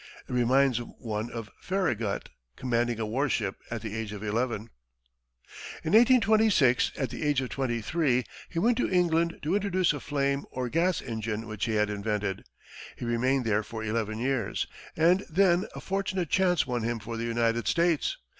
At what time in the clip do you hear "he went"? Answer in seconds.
8.49-8.77